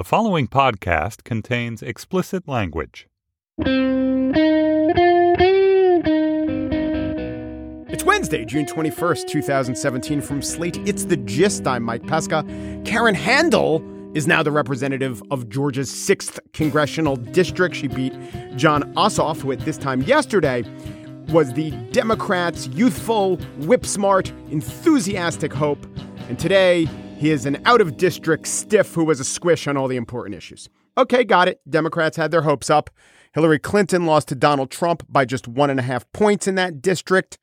[0.00, 3.06] The following podcast contains explicit language.
[7.92, 10.22] It's Wednesday, June 21st, 2017.
[10.22, 11.66] From Slate, it's The Gist.
[11.66, 12.46] I'm Mike Pesca.
[12.86, 13.84] Karen Handel
[14.14, 17.76] is now the representative of Georgia's 6th congressional district.
[17.76, 18.14] She beat
[18.56, 20.64] Jon Ossoff, who at this time yesterday
[21.28, 23.36] was the Democrats' youthful,
[23.66, 25.86] whip smart, enthusiastic hope.
[26.30, 26.88] And today,
[27.20, 30.34] he is an out of district stiff who was a squish on all the important
[30.34, 30.70] issues.
[30.96, 31.60] Okay, got it.
[31.68, 32.88] Democrats had their hopes up.
[33.34, 36.80] Hillary Clinton lost to Donald Trump by just one and a half points in that
[36.80, 37.36] district.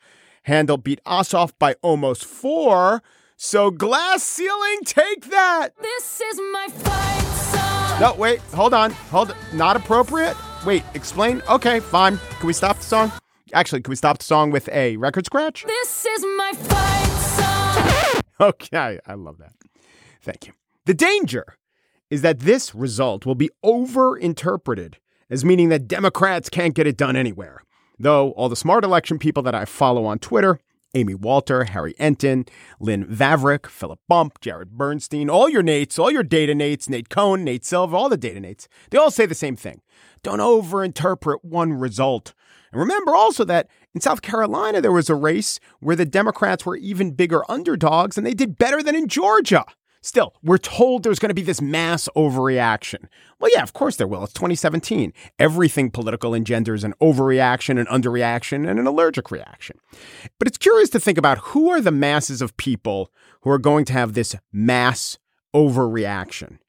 [0.46, 3.04] Handel beat Ossoff by almost four.
[3.36, 5.70] So glass ceiling, take that.
[5.80, 8.02] This is my fight song.
[8.02, 8.90] No, wait, hold on.
[8.90, 10.36] Hold Not appropriate?
[10.66, 11.44] Wait, explain?
[11.48, 12.18] Okay, fine.
[12.40, 13.12] Can we stop the song?
[13.54, 15.66] Actually, can we stop the song with a record scratch?
[15.68, 18.24] This is my fight song.
[18.40, 19.57] Okay, I love that.
[20.28, 20.54] Thank you.
[20.86, 21.58] The danger
[22.10, 24.96] is that this result will be overinterpreted
[25.30, 27.62] as meaning that Democrats can't get it done anywhere.
[27.98, 30.60] Though all the smart election people that I follow on Twitter,
[30.94, 32.48] Amy Walter, Harry Enten,
[32.80, 37.46] Lynn Vavreck, Philip Bump, Jared Bernstein, all your Nates, all your data Nates, Nate Cohn,
[37.46, 39.82] Nate Silver, all the data Nates, they all say the same thing.
[40.24, 42.34] Don't overinterpret one result.
[42.72, 46.76] And remember also that in South Carolina, there was a race where the Democrats were
[46.76, 49.64] even bigger underdogs and they did better than in Georgia.
[50.08, 53.10] Still, we're told there's going to be this mass overreaction.
[53.42, 54.24] Well, yeah, of course there will.
[54.24, 55.12] It's 2017.
[55.38, 59.78] Everything political engenders an overreaction, an underreaction, and an allergic reaction.
[60.40, 63.84] But it's curious to think about who are the masses of people who are going
[63.84, 65.18] to have this mass
[65.54, 66.60] overreaction.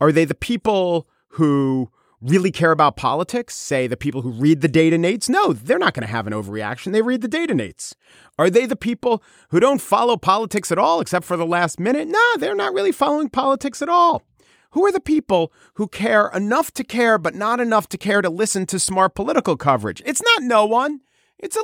[0.00, 4.68] Are they the people who really care about politics, say the people who read the
[4.68, 6.92] data nates, no, they're not going to have an overreaction.
[6.92, 7.94] They read the data nates.
[8.38, 12.08] Are they the people who don't follow politics at all except for the last minute?
[12.08, 14.22] No, they're not really following politics at all.
[14.70, 18.28] Who are the people who care enough to care, but not enough to care to
[18.28, 20.02] listen to smart political coverage?
[20.04, 21.00] It's not no one.
[21.38, 21.62] It's a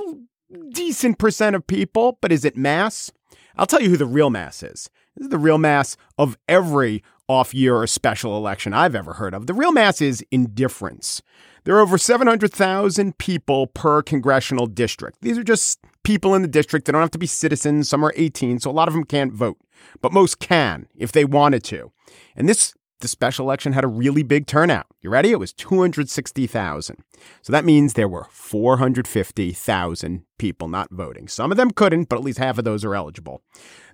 [0.71, 3.11] decent percent of people, but is it mass?
[3.57, 4.89] I'll tell you who the real mass is.
[5.17, 9.35] This is the real mass of every off year or special election I've ever heard
[9.35, 9.47] of.
[9.47, 11.23] The real mass is indifference.
[11.65, 15.19] There are over 700,000 people per congressional district.
[15.23, 16.87] These are just people in the district.
[16.87, 17.89] They don't have to be citizens.
[17.89, 19.59] Some are 18, so a lot of them can't vote,
[20.01, 21.93] but most can if they wanted to.
[22.35, 24.87] And this the special election had a really big turnout.
[25.01, 25.33] You ready?
[25.33, 26.97] It was 260,000.
[27.43, 31.29] So that means there were 450,000 people not voting.
[31.29, 33.43] Some of them couldn't, but at least half of those are eligible.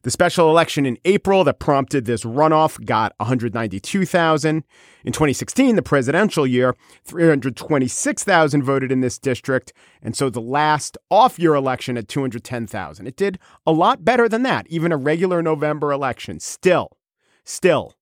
[0.03, 4.63] The special election in April that prompted this runoff got 192,000.
[5.05, 9.73] In 2016, the presidential year, 326,000 voted in this district.
[10.03, 13.07] And so the last off year election had 210,000.
[13.07, 16.41] It did a lot better than that, even a regular November election.
[16.41, 16.99] Still,
[17.45, 17.95] still,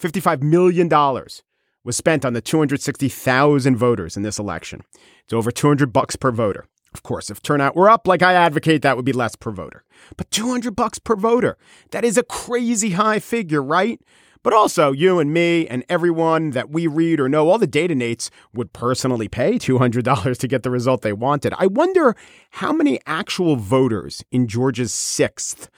[0.00, 0.88] $55 million
[1.84, 4.82] was spent on the 260,000 voters in this election.
[5.24, 6.66] It's over 200 bucks per voter.
[6.92, 9.84] Of course, if turnout were up like I advocate, that would be less per voter.
[10.16, 11.56] But 200 bucks per voter,
[11.92, 14.00] that is a crazy high figure, right?
[14.42, 17.94] But also, you and me and everyone that we read or know, all the data
[17.94, 21.52] nates would personally pay $200 to get the result they wanted.
[21.58, 22.16] I wonder
[22.52, 25.68] how many actual voters in Georgia's 6th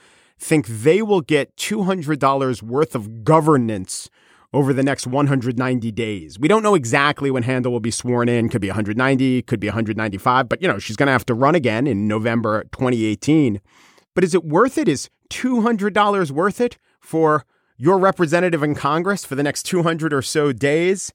[0.43, 4.09] think they will get $200 worth of governance
[4.53, 6.37] over the next 190 days.
[6.37, 8.49] We don't know exactly when Handel will be sworn in.
[8.49, 11.55] Could be 190, could be 195, but you know, she's going to have to run
[11.55, 13.59] again in November 2018.
[14.13, 14.87] But is it worth it?
[14.87, 17.45] Is $200 worth it for
[17.77, 21.11] your representative in Congress for the next 200 or so days?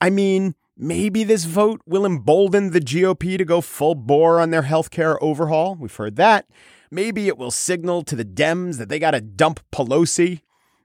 [0.00, 4.62] I mean, maybe this vote will embolden the GOP to go full bore on their
[4.62, 5.74] healthcare overhaul.
[5.74, 6.46] We've heard that.
[6.90, 10.40] Maybe it will signal to the Dems that they got to dump Pelosi.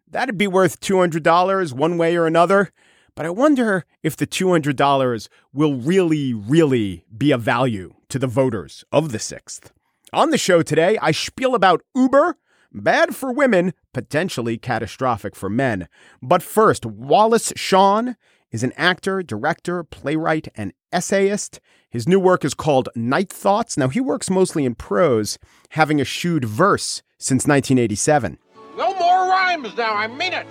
[0.10, 2.72] That'd be worth $200 one way or another.
[3.16, 8.84] But I wonder if the $200 will really, really be of value to the voters
[8.92, 9.72] of the 6th.
[10.14, 12.38] On the show today, I spiel about Uber,
[12.74, 15.88] bad for women, potentially catastrophic for men.
[16.22, 18.16] But first, Wallace Shawn
[18.52, 21.60] is an actor, director, playwright, and essayist.
[21.90, 23.78] His new work is called Night Thoughts.
[23.78, 25.40] Now, he works mostly in prose,
[25.70, 28.38] having eschewed verse since 1987.
[28.78, 30.48] No more rhymes now, I mean it.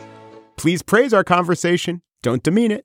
[0.57, 2.03] Please praise our conversation.
[2.23, 2.85] Don't demean it.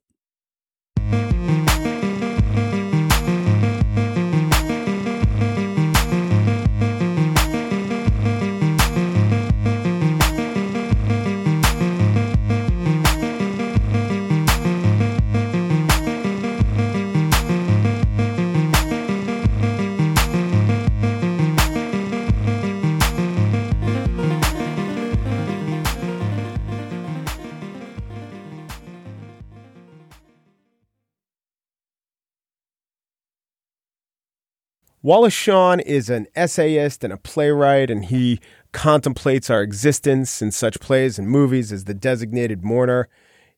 [35.06, 38.40] Wallace Shawn is an essayist and a playwright, and he
[38.72, 43.08] contemplates our existence in such plays and movies as the designated mourner.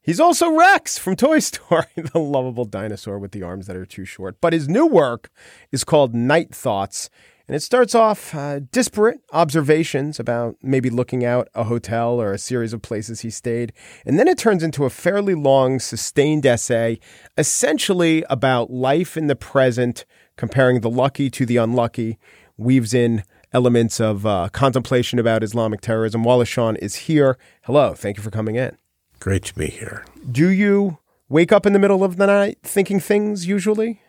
[0.03, 4.05] He's also Rex from Toy Story, the lovable dinosaur with the arms that are too
[4.05, 4.43] short.
[4.43, 5.31] But his new work
[5.73, 7.09] is called Night Thoughts,
[7.47, 12.39] and it starts off uh, disparate observations about maybe looking out a hotel or a
[12.39, 13.73] series of places he stayed.
[14.05, 17.01] And then it turns into a fairly long, sustained essay,
[17.39, 20.05] essentially about life in the present,
[20.39, 22.19] comparing the lucky to the unlucky,
[22.57, 26.25] weaves in elements of uh, contemplation about Islamic terrorism.
[26.25, 27.37] Wallace Shawn is here.
[27.65, 27.93] Hello.
[27.93, 28.77] Thank you for coming in.
[29.21, 30.05] Great to be here.
[30.31, 30.99] Do you
[31.29, 34.01] wake up in the middle of the night thinking things usually?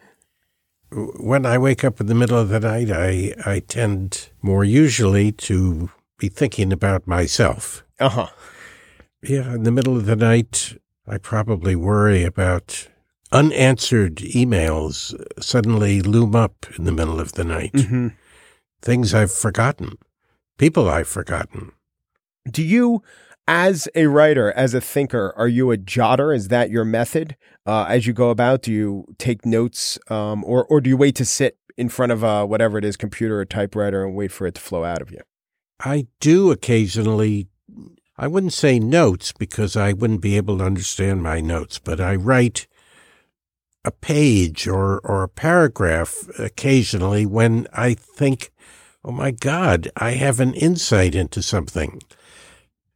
[0.92, 5.32] When I wake up in the middle of the night, I, I tend more usually
[5.34, 7.84] to be thinking about myself.
[8.00, 8.28] Uh huh.
[9.22, 10.78] Yeah, in the middle of the night,
[11.08, 12.88] I probably worry about
[13.32, 17.74] unanswered emails suddenly loom up in the middle of the night.
[17.74, 18.08] Mm-hmm.
[18.82, 19.98] Things I've forgotten,
[20.58, 21.74] people I've forgotten.
[22.50, 23.04] Do you,
[23.48, 26.36] as a writer, as a thinker, are you a jotter?
[26.36, 27.36] Is that your method
[27.66, 28.62] uh, as you go about?
[28.62, 32.24] Do you take notes, um, or or do you wait to sit in front of
[32.24, 35.12] uh, whatever it is, computer or typewriter, and wait for it to flow out of
[35.12, 35.20] you?
[35.80, 37.48] I do occasionally,
[38.18, 42.16] I wouldn't say notes because I wouldn't be able to understand my notes, but I
[42.16, 42.68] write
[43.86, 48.52] a page or, or a paragraph occasionally when I think,
[49.04, 52.02] oh my God, I have an insight into something.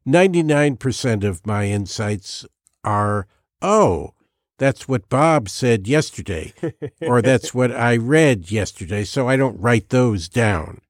[0.07, 2.45] 99% of my insights
[2.83, 3.27] are,
[3.62, 4.13] oh,
[4.57, 6.53] that's what Bob said yesterday,
[7.01, 10.81] or that's what I read yesterday, so I don't write those down.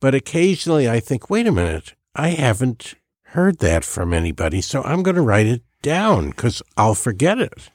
[0.00, 2.94] But occasionally I think, wait a minute, I haven't
[3.28, 7.70] heard that from anybody, so I'm going to write it down because I'll forget it.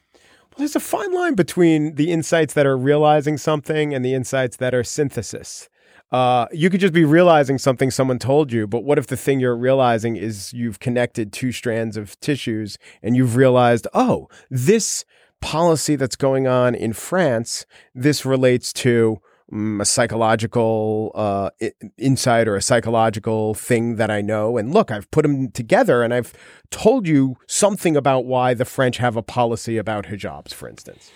[0.59, 4.75] There's a fine line between the insights that are realizing something and the insights that
[4.75, 5.69] are synthesis.
[6.11, 9.39] Uh, you could just be realizing something someone told you, but what if the thing
[9.39, 15.05] you're realizing is you've connected two strands of tissues and you've realized, oh, this
[15.39, 17.65] policy that's going on in France,
[17.95, 21.49] this relates to a psychological uh,
[21.97, 24.57] insight or a psychological thing that I know.
[24.57, 26.33] And look, I've put them together and I've
[26.71, 31.11] told you something about why the French have a policy about hijabs, for instance.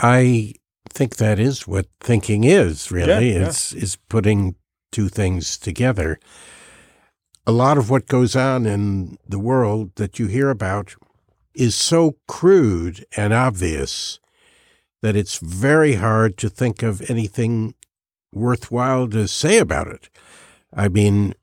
[0.00, 0.54] I
[0.90, 3.48] think that is what thinking is really Yeah, yeah.
[3.48, 4.56] is is putting
[4.90, 6.18] two things together.
[7.46, 10.94] A lot of what goes on in the world that you hear about
[11.54, 14.20] is so crude and obvious
[15.02, 17.74] that it's very hard to think of anything
[18.32, 20.08] worthwhile to say about it.
[20.74, 21.34] I mean,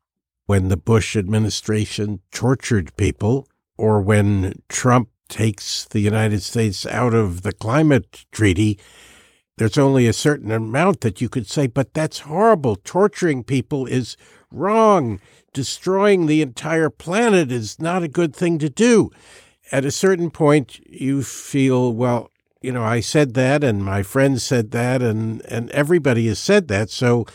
[0.45, 3.47] when the Bush administration tortured people,
[3.77, 8.79] or when Trump takes the United States out of the climate treaty,
[9.57, 12.75] there's only a certain amount that you could say, but that's horrible.
[12.75, 14.17] Torturing people is
[14.51, 15.19] wrong.
[15.53, 19.11] Destroying the entire planet is not a good thing to do.
[19.71, 22.29] At a certain point, you feel, well,
[22.65, 26.67] you know, I said that and my friends said that and, and everybody has said
[26.69, 26.89] that.
[26.89, 27.27] So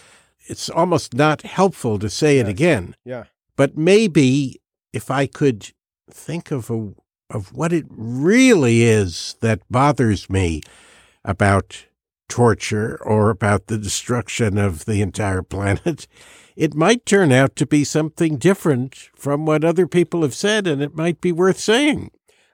[0.49, 2.97] it's almost not helpful to say it again.
[3.05, 3.25] Yeah.
[3.55, 4.61] But maybe
[4.93, 5.71] if I could
[6.11, 6.95] think of a,
[7.31, 10.63] of what it really is that bothers me
[11.25, 11.87] about
[12.29, 16.09] torture or about the destruction of the entire planet,
[16.57, 20.83] it might turn out to be something different from what other people have said, and
[20.83, 22.11] it might be worth saying.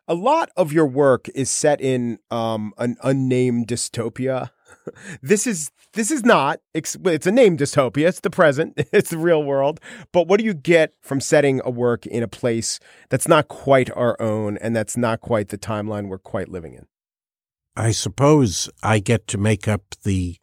[0.08, 4.50] A lot of your work is set in um, an unnamed dystopia.
[5.22, 6.60] this is this is not.
[6.75, 8.08] It's it's a named dystopia.
[8.08, 8.80] It's the present.
[8.92, 9.80] It's the real world.
[10.12, 13.90] But what do you get from setting a work in a place that's not quite
[13.96, 16.86] our own and that's not quite the timeline we're quite living in?
[17.75, 20.36] I suppose I get to make up the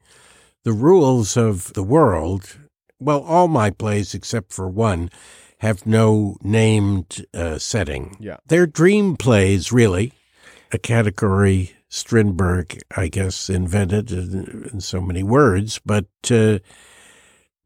[0.63, 2.60] the rules of the world.
[3.00, 5.10] Well, all my plays except for one
[5.60, 8.18] have no named uh, setting.
[8.20, 8.38] Yeah.
[8.48, 10.14] They're dream plays, really,
[10.72, 16.58] a category Strindberg, I guess, invented in, in so many words, but uh,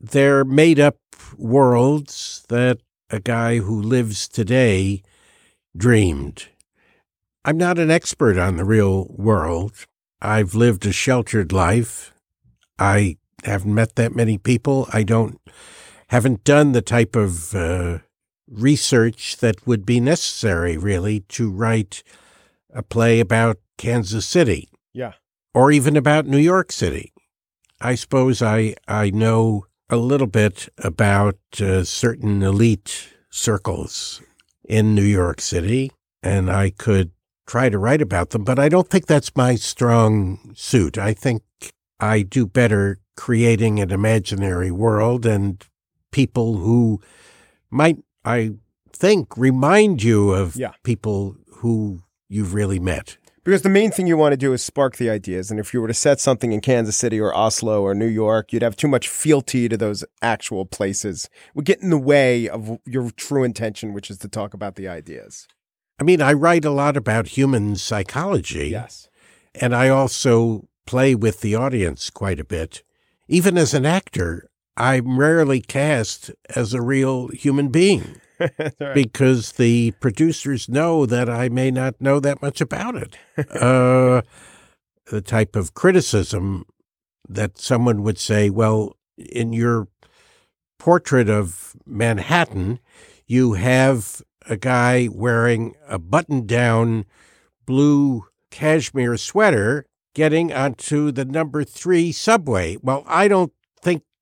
[0.01, 0.97] they're made up
[1.37, 2.79] worlds that
[3.09, 5.01] a guy who lives today
[5.77, 6.49] dreamed.
[7.45, 9.85] I'm not an expert on the real world.
[10.21, 12.13] I've lived a sheltered life.
[12.77, 14.89] I haven't met that many people.
[14.91, 15.39] I don't
[16.09, 17.99] haven't done the type of uh,
[18.47, 22.03] research that would be necessary, really, to write
[22.73, 25.13] a play about Kansas City Yeah.
[25.53, 27.11] or even about New York City.
[27.79, 34.21] I suppose I I know a little bit about uh, certain elite circles
[34.67, 35.91] in New York City,
[36.23, 37.11] and I could
[37.45, 40.97] try to write about them, but I don't think that's my strong suit.
[40.97, 41.43] I think
[41.99, 45.63] I do better creating an imaginary world and
[46.17, 46.99] people who
[47.69, 48.53] might, I
[48.91, 50.71] think, remind you of Yeah.
[50.81, 53.17] people who you've really met.
[53.43, 55.51] Because the main thing you want to do is spark the ideas.
[55.51, 58.51] And if you were to set something in Kansas City or Oslo or New York,
[58.51, 61.25] you'd have too much fealty to those actual places.
[61.25, 64.75] It would get in the way of your true intention, which is to talk about
[64.75, 65.47] the ideas.
[65.99, 68.69] I mean, I write a lot about human psychology.
[68.69, 69.07] Yes.
[69.55, 72.83] And I also play with the audience quite a bit.
[73.27, 78.21] Even as an actor, I'm rarely cast as a real human being
[78.93, 83.17] because the producers know that I may not know that much about it.
[83.59, 84.21] uh,
[85.07, 86.65] the type of criticism
[87.27, 89.87] that someone would say, well, in your
[90.77, 92.79] portrait of Manhattan,
[93.25, 97.05] you have a guy wearing a button down
[97.65, 102.77] blue cashmere sweater getting onto the number three subway.
[102.81, 103.51] Well, I don't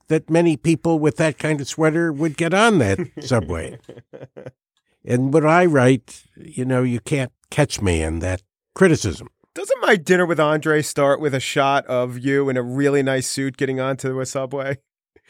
[0.08, 3.80] that many people with that kind of sweater would get on that subway.
[5.04, 8.42] And when I write, you know, you can't catch me in that
[8.74, 9.30] criticism.
[9.54, 13.28] Doesn't my dinner with Andre start with a shot of you in a really nice
[13.28, 14.80] suit getting onto a subway?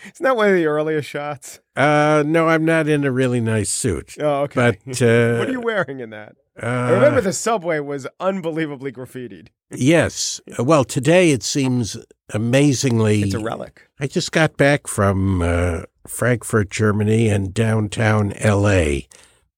[0.04, 1.60] Isn't that one of the earliest shots?
[1.76, 4.16] Uh, no, I'm not in a really nice suit.
[4.20, 4.78] Oh, okay.
[4.86, 6.36] But uh, what are you wearing in that?
[6.62, 9.48] uh, I remember the subway was unbelievably graffitied.
[9.72, 10.40] Yes.
[10.60, 11.98] Well, today it seems
[12.34, 13.24] amazingly.
[13.24, 13.90] It's a relic.
[14.00, 19.08] I just got back from uh, Frankfurt, Germany, and downtown L.A.,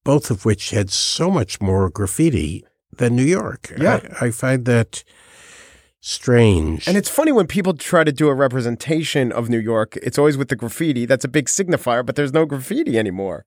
[0.04, 2.64] both of which had so much more graffiti
[2.96, 3.72] than New York.
[3.78, 4.00] Yeah.
[4.18, 5.04] I, I find that
[6.00, 6.86] strange.
[6.88, 10.36] And it's funny when people try to do a representation of New York, it's always
[10.36, 11.06] with the graffiti.
[11.06, 13.44] That's a big signifier, but there's no graffiti anymore.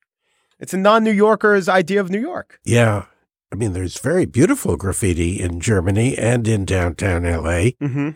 [0.60, 2.60] It's a non New Yorker's idea of New York.
[2.63, 3.05] yeah.
[3.53, 7.74] I mean, there's very beautiful graffiti in Germany and in downtown L.A.
[7.81, 8.12] Mm-hmm.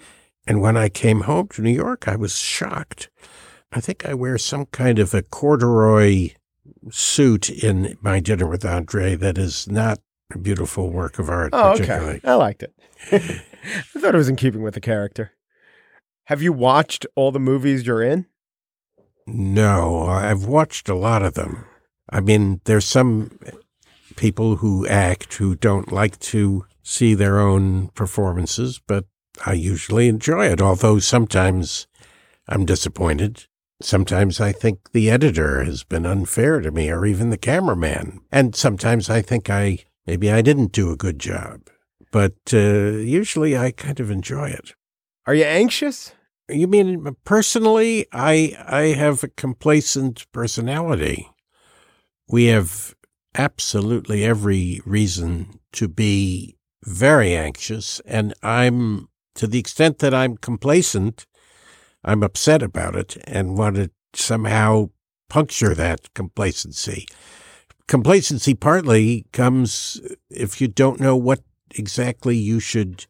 [0.48, 3.10] And when I came home to New York, I was shocked.
[3.74, 6.30] I think I wear some kind of a corduroy
[6.90, 10.00] suit in my dinner with Andre that is not
[10.34, 12.18] a beautiful work of art, Oh, particularly.
[12.20, 12.28] okay.
[12.30, 12.74] I liked it.
[13.66, 15.32] I thought it was in keeping with the character.
[16.26, 18.26] Have you watched all the movies you're in?
[19.28, 21.66] No, I've watched a lot of them.
[22.10, 23.40] I mean, there's some
[24.16, 29.06] people who act who don't like to see their own performances, but
[29.46, 31.88] I usually enjoy it, although sometimes
[32.48, 33.46] I'm disappointed.
[33.82, 38.22] Sometimes I think the editor has been unfair to me, or even the cameraman.
[38.32, 41.62] And sometimes I think I maybe I didn't do a good job.
[42.16, 44.72] But uh, usually I kind of enjoy it.
[45.28, 46.14] Are you anxious?
[46.48, 48.06] You mean personally?
[48.14, 51.28] I I have a complacent personality.
[52.30, 52.96] We have
[53.38, 56.56] absolutely every reason to be
[56.86, 61.26] very anxious, and I'm to the extent that I'm complacent,
[62.06, 64.92] I'm upset about it and want to somehow
[65.28, 67.08] puncture that complacency.
[67.90, 71.42] Complacency partly comes if you don't know what
[71.76, 73.06] exactly you should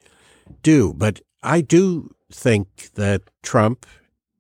[0.62, 3.86] do, but I do think that Trump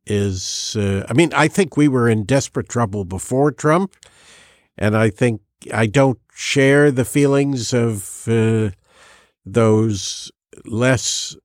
[0.05, 0.75] is.
[0.77, 3.95] Uh, I mean, I think we were in desperate trouble before Trump,
[4.77, 5.41] and I think
[5.73, 8.71] I don't share the feelings of uh,
[9.45, 10.31] those
[10.65, 11.35] less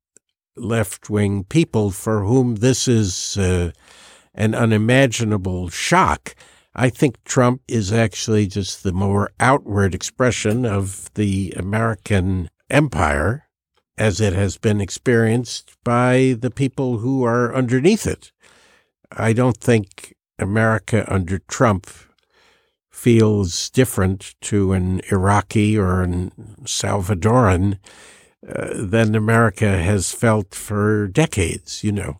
[0.56, 3.70] left wing people for whom this is uh,
[4.34, 6.34] an unimaginable shock.
[6.74, 13.48] I think Trump is actually just the more outward expression of the American empire
[13.98, 18.32] as it has been experienced by the people who are underneath it.
[19.12, 21.88] I don't think America under Trump
[22.90, 26.32] feels different to an Iraqi or an
[26.64, 27.78] Salvadoran
[28.46, 32.18] uh, than America has felt for decades, you know.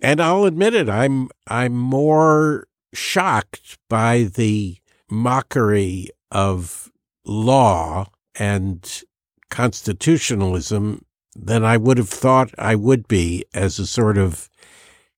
[0.00, 4.78] And I'll admit it, I'm I'm more shocked by the
[5.10, 6.90] mockery of
[7.24, 9.02] law and
[9.50, 14.48] constitutionalism than I would have thought I would be as a sort of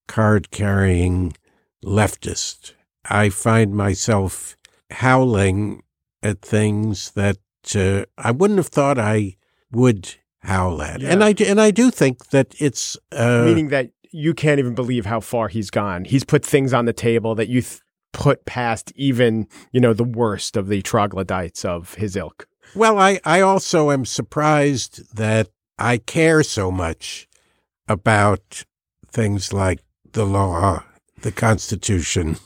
[0.07, 1.35] card carrying
[1.85, 2.73] leftist.
[3.09, 4.57] I find myself
[4.91, 5.83] howling
[6.23, 7.39] at things that
[7.75, 9.37] uh, I wouldn't have thought I
[9.71, 11.03] would howl at.
[11.03, 14.75] And I do- and I do think that it's uh, Meaning that you can't even
[14.75, 16.05] believe how far he's gone.
[16.05, 17.81] He's put things on the table that you th-
[18.15, 22.48] put past even, you know, the worst of the troglodytes of his ilk.
[22.75, 25.49] Well, I, I also am surprised that
[25.79, 27.29] I care so much
[27.89, 28.65] about
[29.11, 29.81] things like
[30.13, 30.85] the law,
[31.23, 32.37] the Constitution.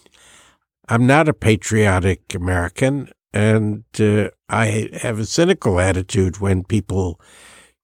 [0.88, 7.20] I'm not a patriotic American, and uh, I have a cynical attitude when people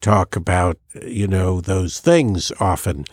[0.01, 3.05] talk about, you know, those things often.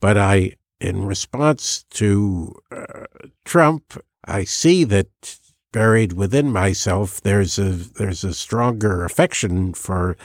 [0.00, 3.06] But I, in response to uh,
[3.44, 5.08] Trump, I see that
[5.72, 10.16] buried within myself there's a there's a stronger affection for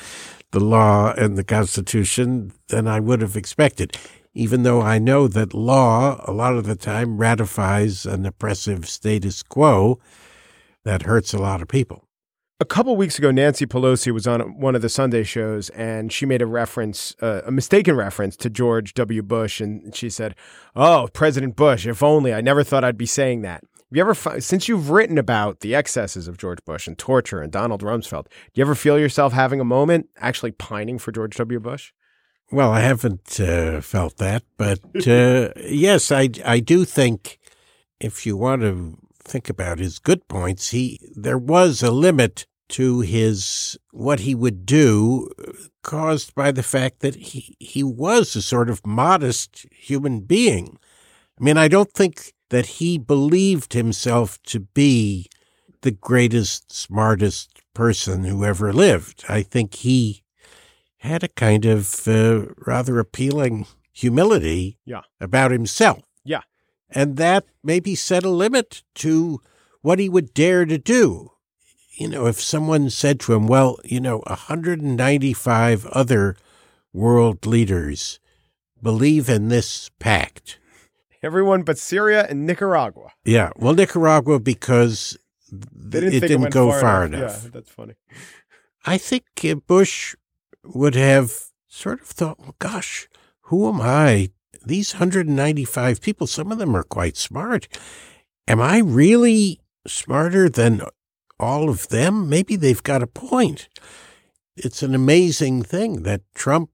[0.52, 3.98] the law and the Constitution than I would have expected.
[4.36, 9.44] Even though I know that law a lot of the time ratifies an oppressive status
[9.44, 10.00] quo
[10.84, 12.08] that hurts a lot of people.
[12.60, 16.26] A couple weeks ago, Nancy Pelosi was on one of the Sunday shows, and she
[16.26, 19.22] made a reference, uh, a mistaken reference to George W.
[19.22, 20.34] Bush, and she said,
[20.76, 24.42] "Oh, President Bush, if only I never thought I'd be saying that." Have you ever,
[24.42, 28.32] since you've written about the excesses of George Bush and torture and Donald Rumsfeld, do
[28.56, 31.60] you ever feel yourself having a moment actually pining for George W.
[31.60, 31.92] Bush?
[32.52, 37.38] Well, I haven't uh, felt that, but uh, yes, I I do think
[38.00, 43.02] if you want to think about his good points, he there was a limit to
[43.02, 45.30] his what he would do,
[45.84, 50.80] caused by the fact that he he was a sort of modest human being.
[51.40, 55.28] I mean, I don't think that he believed himself to be
[55.82, 59.26] the greatest, smartest person who ever lived.
[59.28, 60.22] I think he
[60.98, 65.02] had a kind of uh, rather appealing humility Yeah.
[65.20, 66.04] about himself.
[66.24, 66.42] Yeah.
[66.90, 69.42] And that maybe set a limit to
[69.82, 71.32] what he would dare to do.
[71.98, 76.36] You know, if someone said to him, well, you know, 195 other
[76.94, 78.20] world leaders
[78.82, 80.60] believe in this pact.
[81.24, 83.12] Everyone but Syria and Nicaragua.
[83.24, 83.52] Yeah.
[83.56, 85.18] Well, Nicaragua, because
[85.52, 87.20] They didn't it think didn't went go far, far enough.
[87.22, 87.44] enough.
[87.46, 87.94] Yeah, that's funny.
[88.86, 89.24] I think
[89.66, 90.16] Bush
[90.66, 91.32] would have
[91.68, 93.08] sort of thought, well, gosh,
[93.44, 94.30] who am I?
[94.66, 97.68] These 195 people, some of them are quite smart.
[98.48, 100.82] Am I really smarter than
[101.40, 102.30] all of them?
[102.30, 103.70] Maybe they've got a point.
[104.56, 106.70] It's an amazing thing that Trump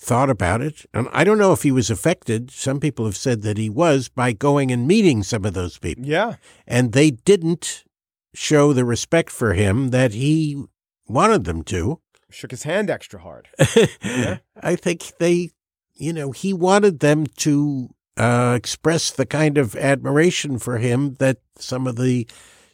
[0.00, 0.86] thought about it.
[0.94, 2.50] And I don't know if he was affected.
[2.52, 6.04] Some people have said that he was by going and meeting some of those people
[6.06, 6.36] Yeah.
[6.66, 7.84] and they didn't
[8.32, 10.62] show the respect for him that he
[11.08, 12.00] wanted them to.
[12.30, 13.48] Shook his hand extra hard.
[13.58, 15.50] I think they,
[15.94, 21.38] you know, he wanted them to uh, express the kind of admiration for him that
[21.56, 22.28] some of the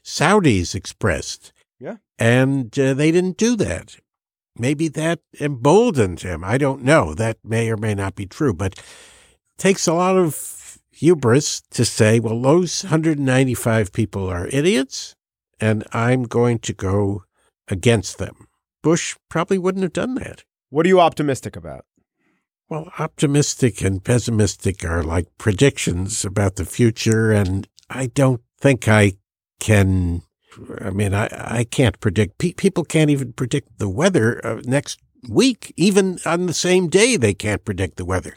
[0.05, 1.53] Saudis expressed.
[1.81, 1.97] Yeah.
[2.19, 3.97] And uh, they didn't do that.
[4.57, 6.45] Maybe that emboldened him.
[6.45, 7.15] I don't know.
[7.15, 8.85] That may or may not be true, but it
[9.59, 15.17] takes a lot of hubris to say, well, those 195 people are idiots,
[15.61, 17.25] and I'm going to go
[17.69, 18.47] against them.
[18.83, 20.45] Bush probably wouldn't have done that.
[20.71, 21.85] What are you optimistic about?
[22.69, 29.15] Well, optimistic and pessimistic are like predictions about the future, and I don't think I
[29.59, 30.23] can.
[30.81, 32.39] I mean, I, I can't predict.
[32.39, 35.73] Pe- people can't even predict the weather uh, next week.
[35.77, 38.37] Even on the same day, they can't predict the weather.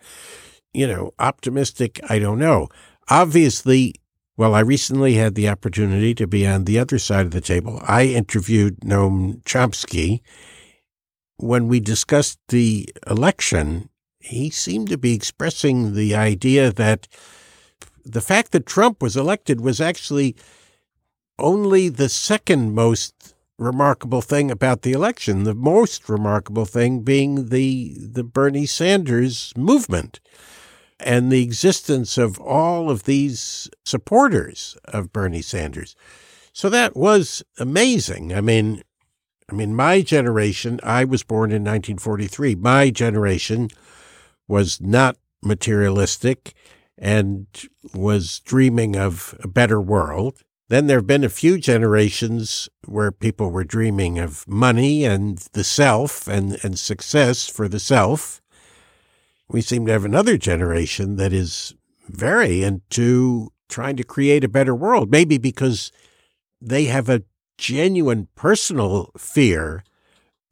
[0.74, 2.68] You know, optimistic, I don't know.
[3.10, 3.96] Obviously,
[4.38, 7.82] well, I recently had the opportunity to be on the other side of the table.
[7.84, 10.22] I interviewed Noam Chomsky.
[11.38, 17.08] When we discussed the election, he seemed to be expressing the idea that
[18.06, 20.36] the fact that Trump was elected was actually
[21.40, 25.44] only the second most remarkable thing about the election.
[25.44, 30.20] The most remarkable thing being the the Bernie Sanders movement
[31.00, 35.96] and the existence of all of these supporters of Bernie Sanders.
[36.54, 38.34] So that was amazing.
[38.34, 38.82] I mean,
[39.50, 42.56] I mean, my generation, I was born in 1943.
[42.56, 43.70] My generation
[44.48, 46.54] was not materialistic
[46.98, 47.48] and
[47.94, 50.44] was dreaming of a better world.
[50.70, 55.64] Then there have been a few generations where people were dreaming of money and the
[55.64, 58.42] self and, and success for the self.
[59.50, 61.74] We seem to have another generation that is
[62.10, 65.92] very into trying to create a better world, maybe because
[66.62, 67.24] they have a
[67.58, 69.84] genuine personal fear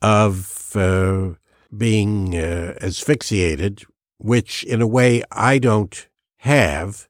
[0.02, 1.32] of uh,
[1.76, 3.84] being uh, asphyxiated,
[4.18, 6.08] which in a way I don't
[6.40, 7.10] have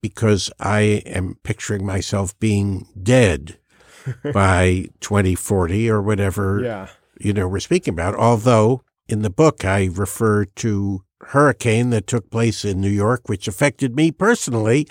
[0.00, 3.58] because I am picturing myself being dead
[4.32, 6.88] by 2040 or whatever Yeah.
[7.20, 8.14] you know we're speaking about.
[8.14, 13.48] Although in the book I refer to hurricane that took place in New York, which
[13.48, 14.86] affected me personally,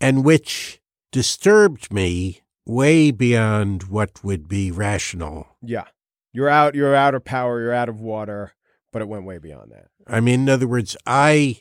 [0.00, 0.80] and which
[1.12, 5.46] disturbed me way beyond what would be rational.
[5.62, 5.84] Yeah.
[6.32, 8.54] You're out you're out of power, you're out of water,
[8.92, 9.88] but it went way beyond that.
[10.06, 11.60] I mean, in other words, I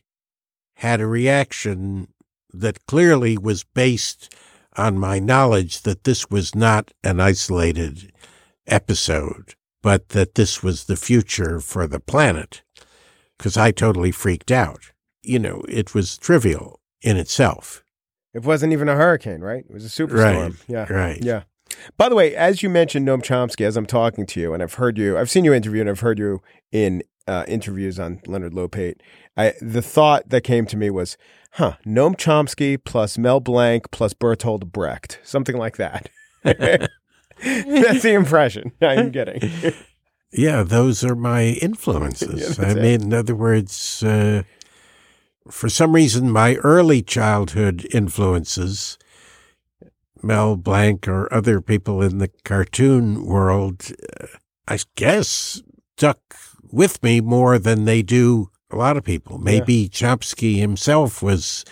[0.77, 2.07] had a reaction
[2.53, 4.33] that clearly was based
[4.77, 8.11] on my knowledge that this was not an isolated
[8.67, 12.63] episode, but that this was the future for the planet,
[13.37, 14.91] because I totally freaked out.
[15.25, 17.81] you know, it was trivial in itself.
[18.33, 19.63] It wasn't even a hurricane, right?
[19.63, 20.49] It was a superstorm.
[20.49, 20.91] Right, Yeah.
[20.93, 21.23] right.
[21.23, 21.43] Yeah.
[21.97, 24.73] By the way, as you mentioned Noam Chomsky, as I'm talking to you, and I've
[24.73, 26.41] heard you, I've seen you interview, and I've heard you
[26.73, 28.95] in uh, interviews on Leonard Lopate.
[29.37, 31.15] I the thought that came to me was,
[31.53, 36.09] huh, Noam Chomsky plus Mel Blanc plus Bertolt Brecht, something like that.
[36.43, 36.89] That's
[38.03, 38.71] the impression.
[38.81, 39.73] I'm getting.
[40.35, 42.41] Yeah, those are my influences.
[42.41, 42.81] Yeah, I that's it.
[42.81, 44.41] mean, in other words, uh,
[45.47, 48.97] for some reason, my early childhood influences,
[50.23, 54.25] Mel Blanc or other people in the cartoon world, uh,
[54.67, 55.61] I guess,
[55.97, 56.35] stuck
[56.71, 59.37] with me more than they do a lot of people.
[59.37, 61.63] Maybe Chomsky himself was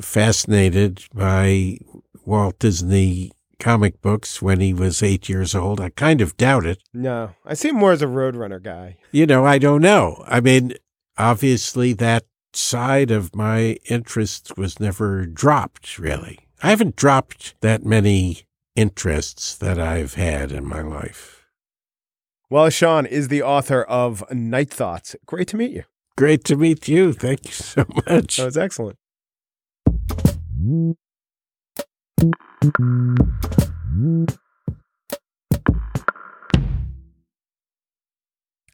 [0.00, 1.78] fascinated by
[2.24, 5.80] Walt Disney comic books when he was eight years old.
[5.80, 6.78] I kind of doubt it.
[6.92, 8.96] No, I see him more as a Roadrunner guy.
[9.12, 10.22] You know, I don't know.
[10.26, 10.74] I mean,
[11.16, 16.38] obviously, that side of my interest was never dropped, really.
[16.62, 18.42] I haven't dropped that many
[18.76, 21.46] interests that I've had in my life.
[22.50, 25.16] Wallace Shawn is the author of Night Thoughts.
[25.26, 25.84] Great to meet you.
[26.16, 27.12] Great to meet you.
[27.12, 28.36] Thank you so much.
[28.36, 28.96] That was excellent.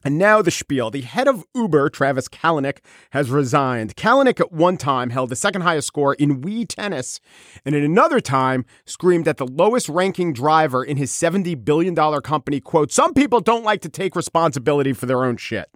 [0.02, 0.90] And now the spiel.
[0.90, 2.78] The head of Uber, Travis Kalanick,
[3.10, 3.96] has resigned.
[3.96, 7.20] Kalanick at one time held the second highest score in Wii tennis,
[7.64, 12.60] and at another time screamed at the lowest ranking driver in his $70 billion company,
[12.60, 15.68] quote, some people don't like to take responsibility for their own shit.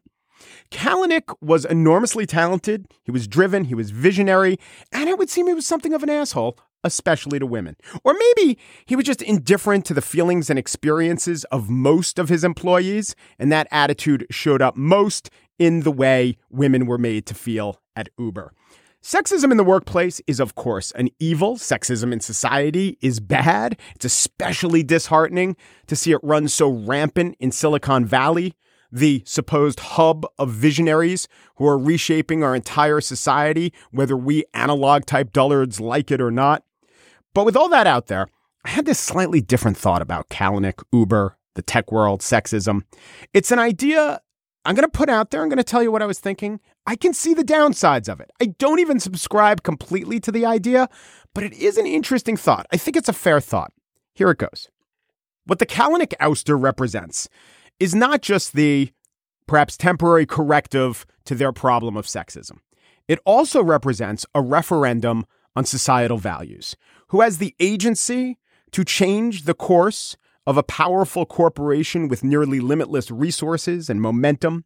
[0.70, 2.86] Kalanick was enormously talented.
[3.02, 3.64] He was driven.
[3.64, 4.58] He was visionary.
[4.92, 7.76] And it would seem he was something of an asshole, especially to women.
[8.02, 12.44] Or maybe he was just indifferent to the feelings and experiences of most of his
[12.44, 13.14] employees.
[13.38, 18.08] And that attitude showed up most in the way women were made to feel at
[18.18, 18.52] Uber.
[19.04, 21.56] Sexism in the workplace is, of course, an evil.
[21.56, 23.78] Sexism in society is bad.
[23.94, 25.56] It's especially disheartening
[25.88, 28.54] to see it run so rampant in Silicon Valley
[28.94, 31.26] the supposed hub of visionaries
[31.56, 36.62] who are reshaping our entire society, whether we analog type dullards like it or not.
[37.34, 38.28] But with all that out there,
[38.64, 42.82] I had this slightly different thought about Kalanick, Uber, the tech world, sexism.
[43.32, 44.20] It's an idea
[44.64, 45.42] I'm going to put out there.
[45.42, 46.60] I'm going to tell you what I was thinking.
[46.86, 48.30] I can see the downsides of it.
[48.40, 50.88] I don't even subscribe completely to the idea,
[51.34, 52.66] but it is an interesting thought.
[52.72, 53.72] I think it's a fair thought.
[54.14, 54.68] Here it goes.
[55.46, 57.28] What the Kalanick ouster represents
[57.80, 58.92] is not just the
[59.46, 62.58] perhaps temporary corrective to their problem of sexism.
[63.08, 66.76] It also represents a referendum on societal values.
[67.08, 68.38] Who has the agency
[68.72, 74.64] to change the course of a powerful corporation with nearly limitless resources and momentum?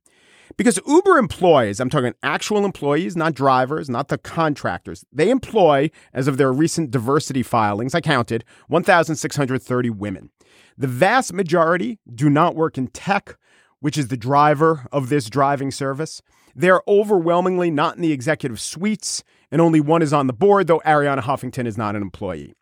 [0.57, 5.05] Because Uber employs, I'm talking actual employees, not drivers, not the contractors.
[5.13, 10.31] They employ, as of their recent diversity filings, I counted 1,630 women.
[10.77, 13.37] The vast majority do not work in tech,
[13.81, 16.23] which is the driver of this driving service.
[16.55, 20.81] They're overwhelmingly not in the executive suites, and only one is on the board, though
[20.81, 22.55] Arianna Huffington is not an employee.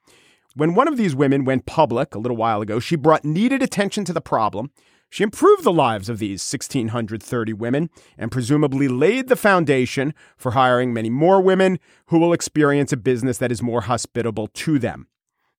[0.54, 4.04] When one of these women went public a little while ago, she brought needed attention
[4.06, 4.70] to the problem.
[5.10, 10.92] She improved the lives of these 1,630 women and presumably laid the foundation for hiring
[10.92, 15.06] many more women who will experience a business that is more hospitable to them.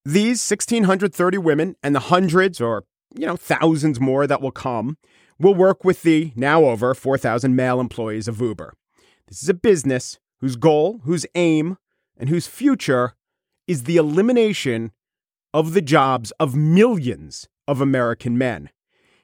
[0.05, 4.97] These 1,630 women and the hundreds or, you know, thousands more that will come
[5.39, 8.73] will work with the now over 4,000 male employees of Uber.
[9.27, 11.77] This is a business whose goal, whose aim,
[12.17, 13.13] and whose future
[13.67, 14.91] is the elimination
[15.53, 18.69] of the jobs of millions of American men.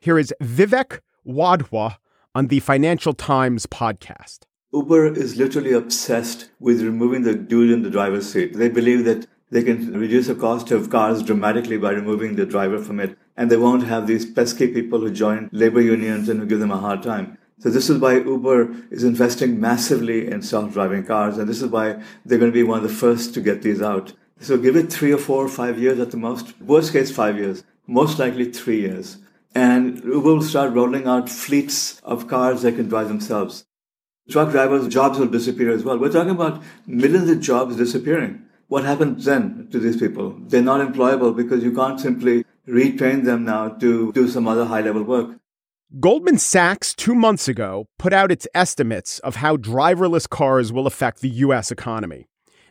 [0.04, 1.96] Here is Vivek Wadhwa
[2.36, 4.40] on the Financial Times podcast.
[4.74, 8.52] Uber is literally obsessed with removing the dude in the driver's seat.
[8.54, 12.80] They believe that they can reduce the cost of cars dramatically by removing the driver
[12.80, 16.48] from it, and they won't have these pesky people who join labor unions and who
[16.48, 17.38] give them a hard time.
[17.60, 22.04] So this is why Uber is investing massively in self-driving cars, and this is why
[22.26, 24.12] they're going to be one of the first to get these out.
[24.42, 26.60] So give it three or four or five years at the most.
[26.60, 27.64] Worst case, five years.
[27.88, 29.20] Most likely three years.
[29.56, 33.66] And Uber will start rolling out fleets of cars that can drive themselves.
[34.30, 36.00] Truck drivers' jobs will disappear as well.
[36.00, 38.42] We're talking about millions of jobs disappearing.
[38.68, 40.36] What happens then to these people?
[40.48, 44.82] They're not employable because you can't simply retrain them now to do some other high
[44.82, 45.38] level work.
[46.00, 51.22] Goldman Sachs, two months ago, put out its estimates of how driverless cars will affect
[51.22, 51.70] the U.S.
[51.70, 52.26] economy.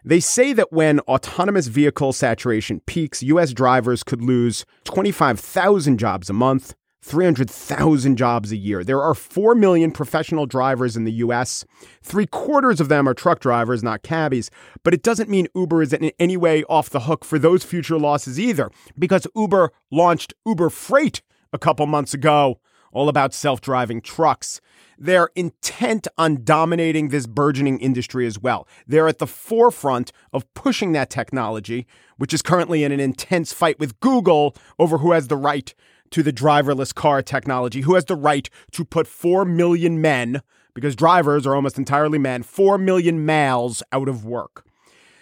[0.04, 3.52] They say that when autonomous vehicle saturation peaks, U.S.
[3.52, 8.82] drivers could lose 25,000 jobs a month, 300,000 jobs a year.
[8.82, 11.64] There are 4 million professional drivers in the US.
[12.02, 14.50] Three quarters of them are truck drivers, not cabbies.
[14.82, 17.98] But it doesn't mean Uber is in any way off the hook for those future
[17.98, 22.58] losses either, because Uber launched Uber Freight a couple months ago,
[22.92, 24.60] all about self driving trucks.
[24.98, 28.68] They're intent on dominating this burgeoning industry as well.
[28.86, 31.86] They're at the forefront of pushing that technology,
[32.18, 35.74] which is currently in an intense fight with Google over who has the right
[36.10, 40.42] to the driverless car technology, who has the right to put 4 million men,
[40.74, 44.64] because drivers are almost entirely men, 4 million males out of work.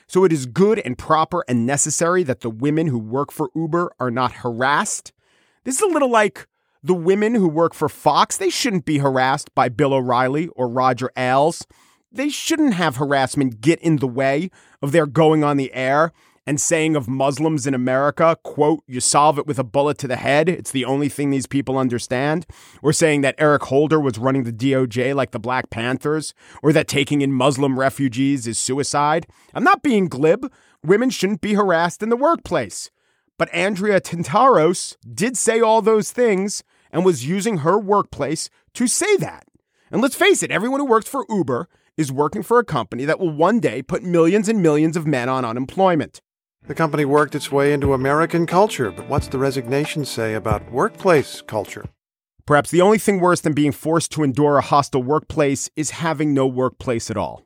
[0.06, 3.92] So it is good and proper and necessary that the women who work for Uber
[4.00, 5.12] are not harassed.
[5.62, 6.48] This is a little like
[6.82, 8.36] the women who work for Fox.
[8.36, 11.66] They shouldn't be harassed by Bill O'Reilly or Roger Ailes.
[12.12, 14.50] They shouldn't have harassment get in the way
[14.82, 16.12] of their going on the air
[16.46, 20.16] and saying of Muslims in America, quote, you solve it with a bullet to the
[20.16, 20.48] head.
[20.48, 22.46] It's the only thing these people understand.
[22.82, 26.88] Or saying that Eric Holder was running the DOJ like the Black Panthers, or that
[26.88, 29.26] taking in Muslim refugees is suicide.
[29.54, 30.50] I'm not being glib.
[30.84, 32.90] Women shouldn't be harassed in the workplace.
[33.38, 39.16] But Andrea Tantaros did say all those things and was using her workplace to say
[39.16, 39.44] that.
[39.90, 43.18] And let's face it, everyone who works for Uber is working for a company that
[43.18, 46.20] will one day put millions and millions of men on unemployment.
[46.66, 51.40] The company worked its way into American culture, but what's the resignation say about workplace
[51.40, 51.86] culture?
[52.46, 56.34] Perhaps the only thing worse than being forced to endure a hostile workplace is having
[56.34, 57.44] no workplace at all.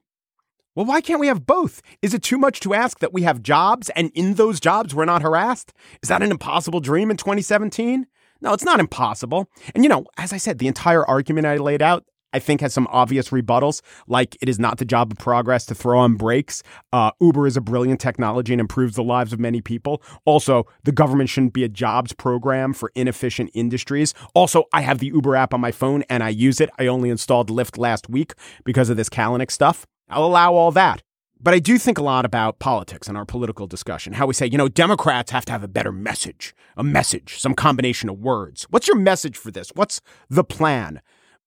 [0.74, 1.82] Well, why can't we have both?
[2.02, 5.04] Is it too much to ask that we have jobs and in those jobs we're
[5.04, 5.72] not harassed?
[6.02, 8.06] Is that an impossible dream in 2017?
[8.40, 9.48] No, it's not impossible.
[9.74, 12.74] And you know, as I said, the entire argument I laid out, I think has
[12.74, 16.64] some obvious rebuttals, like it is not the job of progress to throw on brakes.
[16.92, 20.02] Uh, Uber is a brilliant technology and improves the lives of many people.
[20.24, 24.14] Also, the government shouldn't be a jobs program for inefficient industries.
[24.34, 26.70] Also, I have the Uber app on my phone and I use it.
[26.76, 29.86] I only installed Lyft last week because of this Kalanick stuff.
[30.08, 31.02] I'll allow all that.
[31.44, 34.14] But I do think a lot about politics and our political discussion.
[34.14, 37.52] How we say, you know, Democrats have to have a better message, a message, some
[37.52, 38.66] combination of words.
[38.70, 39.68] What's your message for this?
[39.74, 41.02] What's the plan?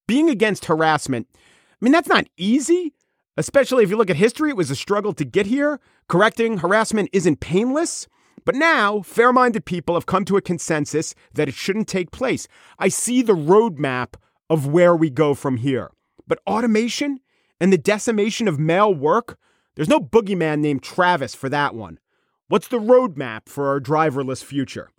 [0.05, 1.39] Being against harassment, I
[1.81, 2.93] mean, that's not easy,
[3.37, 4.51] especially if you look at history.
[4.51, 5.79] It was a struggle to get here.
[6.07, 8.07] Correcting harassment isn't painless.
[8.45, 12.47] But now, fair minded people have come to a consensus that it shouldn't take place.
[12.77, 14.13] I see the roadmap
[14.47, 15.89] of where we go from here.
[16.27, 17.19] But automation
[17.59, 19.39] and the decimation of male work,
[19.77, 21.99] there's no boogeyman named Travis for that one.
[22.47, 24.89] What's the roadmap for our driverless future?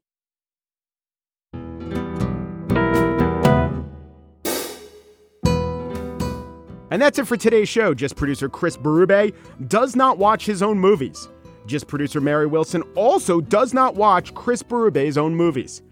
[6.90, 7.92] And that's it for today's show.
[7.92, 9.34] Just producer Chris Berube
[9.68, 11.28] does not watch his own movies.
[11.66, 15.82] Just producer Mary Wilson also does not watch Chris Berube's own movies.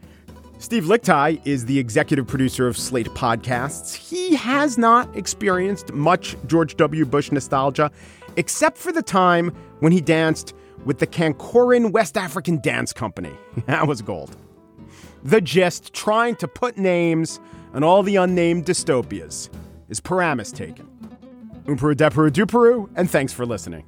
[0.58, 3.94] Steve Lickteig is the executive producer of Slate Podcasts.
[3.94, 7.04] He has not experienced much George W.
[7.04, 7.90] Bush nostalgia,
[8.36, 13.32] except for the time when he danced with the Kankouran West African Dance Company.
[13.66, 14.36] That was gold.
[15.24, 17.40] The gist trying to put names
[17.74, 19.48] on all the unnamed dystopias.
[19.88, 20.86] Is Paramus taken?
[21.64, 23.84] Umperu Deperu Duperu, and thanks for listening.